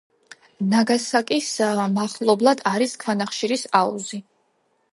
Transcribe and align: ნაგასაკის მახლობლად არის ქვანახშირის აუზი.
ნაგასაკის 0.71 1.49
მახლობლად 1.99 2.63
არის 2.73 2.95
ქვანახშირის 3.05 3.69
აუზი. 3.83 4.21